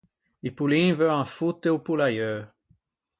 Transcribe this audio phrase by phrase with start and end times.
[0.47, 2.37] I pollin veuan fotte o pollaieu.